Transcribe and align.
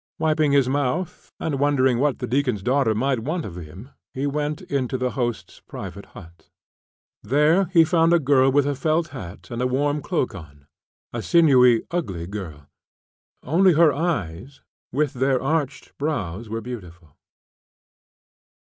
Wiping 0.17 0.51
his 0.51 0.67
mouth, 0.67 1.31
and 1.39 1.59
wondering 1.59 1.99
what 1.99 2.17
the 2.17 2.25
deacon's 2.25 2.63
daughter 2.63 2.95
might 2.95 3.19
want 3.19 3.45
of 3.45 3.55
him, 3.55 3.91
he 4.15 4.25
went 4.25 4.63
into 4.63 4.97
the 4.97 5.11
host's 5.11 5.59
private 5.67 6.07
hut. 6.17 6.49
There 7.21 7.65
he 7.65 7.83
found 7.83 8.11
a 8.11 8.17
girl 8.17 8.51
with 8.51 8.65
a 8.65 8.73
felt 8.73 9.09
hat 9.09 9.51
and 9.51 9.61
a 9.61 9.67
warm 9.67 10.01
cloak 10.01 10.33
on 10.33 10.65
a 11.13 11.21
sinewy, 11.21 11.83
ugly 11.91 12.25
girl; 12.25 12.67
only 13.43 13.73
her 13.73 13.93
eyes 13.93 14.61
with 14.91 15.13
their 15.13 15.39
arched 15.39 15.95
brows 15.99 16.49
were 16.49 16.61
beautiful. 16.61 17.15